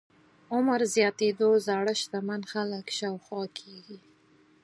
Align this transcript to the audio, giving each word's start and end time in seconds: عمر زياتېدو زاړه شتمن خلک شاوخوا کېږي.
عمر 0.53 0.81
زياتېدو 0.95 1.49
زاړه 1.67 1.93
شتمن 2.01 2.41
خلک 2.51 2.85
شاوخوا 2.97 3.43
کېږي. 3.59 3.99